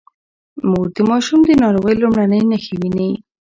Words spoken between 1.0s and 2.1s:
ماشوم د ناروغۍ